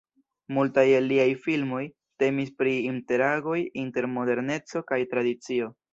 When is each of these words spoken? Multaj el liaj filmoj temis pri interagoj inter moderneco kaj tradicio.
Multaj 0.57 0.85
el 0.99 1.09
liaj 1.11 1.27
filmoj 1.43 1.83
temis 2.23 2.51
pri 2.63 2.73
interagoj 2.93 3.59
inter 3.85 4.09
moderneco 4.15 4.83
kaj 4.93 5.01
tradicio. 5.13 5.71